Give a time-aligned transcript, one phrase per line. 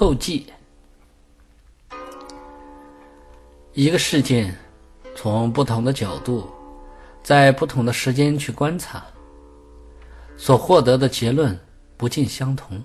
[0.00, 0.46] 后记。
[3.74, 4.56] 一个事件，
[5.14, 6.48] 从不同的角度，
[7.22, 9.04] 在不同的时间去观察，
[10.38, 11.54] 所获得的结论
[11.98, 12.82] 不尽相同。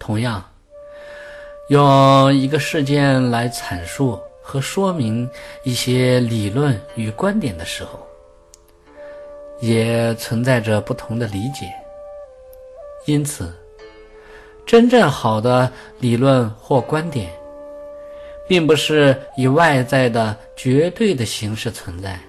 [0.00, 0.44] 同样，
[1.68, 5.30] 用一个事件来阐述和说明
[5.62, 8.04] 一些理论与观点的时候，
[9.60, 11.72] 也存在着不同的理解。
[13.06, 13.54] 因此，
[14.68, 17.32] 真正好的理论或观点，
[18.46, 22.20] 并不是以外在的绝对的形式存在，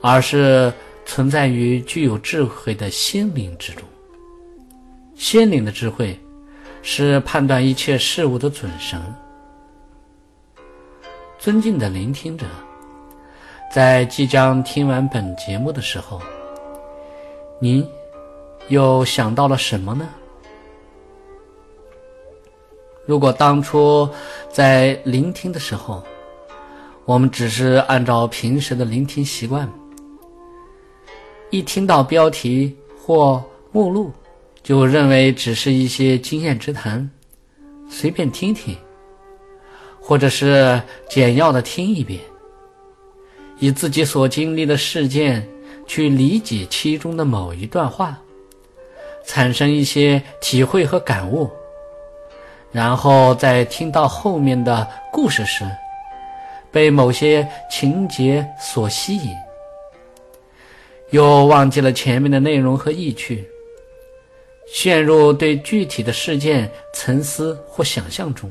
[0.00, 0.72] 而是
[1.04, 3.82] 存在于具有智慧的心灵之中。
[5.16, 6.18] 心灵的智慧
[6.80, 8.98] 是判断一切事物的准绳。
[11.38, 12.46] 尊敬的聆听者，
[13.70, 16.22] 在即将听完本节目的时候，
[17.58, 17.86] 您
[18.68, 20.08] 又想到了什么呢？
[23.10, 24.08] 如果当初
[24.52, 26.00] 在聆听的时候，
[27.04, 29.68] 我们只是按照平时的聆听习惯，
[31.50, 34.12] 一听到标题或目录，
[34.62, 37.10] 就认为只是一些经验之谈，
[37.88, 38.76] 随便听听，
[40.00, 42.20] 或者是简要的听一遍，
[43.58, 45.44] 以自己所经历的事件
[45.84, 48.16] 去理解其中的某一段话，
[49.26, 51.50] 产生一些体会和感悟，
[52.72, 55.64] 然后在听到后面的故事时，
[56.70, 59.34] 被某些情节所吸引，
[61.10, 63.48] 又忘记了前面的内容和意趣。
[64.72, 68.48] 陷入对具体的事件沉思或想象中，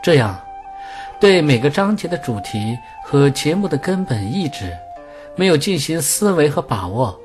[0.00, 0.40] 这样
[1.18, 4.72] 对每个章节的主题和节目的根本意志
[5.34, 7.20] 没有进行思维和把握，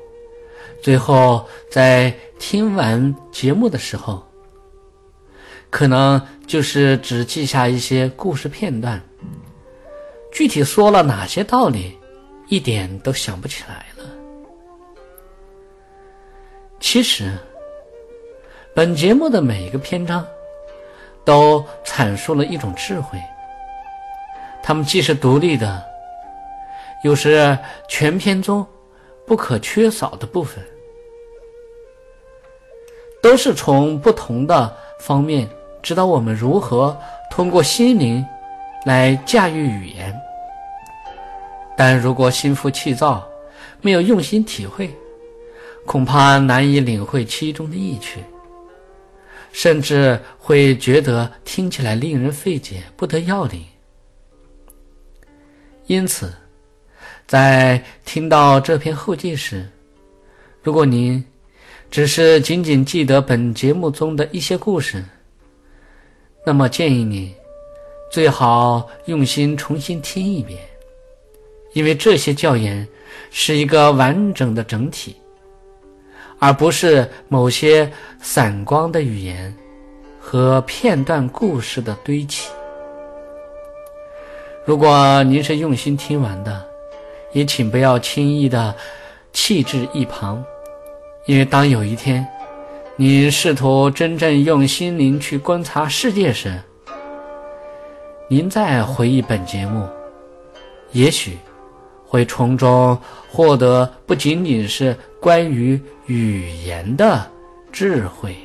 [0.82, 4.20] 最后在听完节目的时候，
[5.72, 9.00] 可能就是只记下一些故事片段，
[10.30, 11.98] 具体说了哪些道理，
[12.46, 14.04] 一点都想不起来了。
[16.78, 17.32] 其实，
[18.74, 20.22] 本节目的每一个篇章
[21.24, 23.18] 都阐述了一种智慧，
[24.62, 25.82] 它们既是独立的，
[27.02, 27.58] 又是
[27.88, 28.64] 全篇中
[29.26, 30.62] 不可缺少的部分，
[33.22, 35.48] 都是从不同的方面
[35.82, 36.96] 指导我们如何
[37.30, 38.24] 通过心灵
[38.84, 40.14] 来驾驭语言。
[41.76, 43.26] 但如果心浮气躁，
[43.80, 44.94] 没有用心体会，
[45.86, 48.20] 恐怕难以领会其中的意趣，
[49.52, 53.64] 甚至会觉得听起来令人费解，不得要领。
[55.86, 56.32] 因此，
[57.26, 59.68] 在听到这篇后记时，
[60.62, 61.24] 如果您
[61.90, 65.04] 只是仅仅记得本节目中的一些故事，
[66.44, 67.34] 那么建议你
[68.10, 70.58] 最好用心重新听一遍，
[71.72, 72.86] 因为这些教研
[73.30, 75.16] 是一个完整的整体。
[76.38, 77.88] 而不是某些
[78.20, 79.54] 散光的语言
[80.20, 82.50] 和片段故事的堆砌。
[84.64, 86.66] 如果您是用心听完的，
[87.30, 88.74] 也请不要轻易的
[89.32, 90.44] 弃置一旁，
[91.26, 92.26] 因为当有一天
[92.96, 96.60] 你试图真正用心灵去观察世界时，
[98.28, 99.88] 您再回忆本节目，
[100.92, 101.38] 也许。
[102.04, 102.98] 会从中
[103.30, 107.26] 获得不仅仅是关于语言的
[107.72, 108.36] 智慧。